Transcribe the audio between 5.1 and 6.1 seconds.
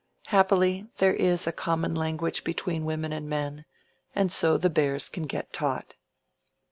get taught."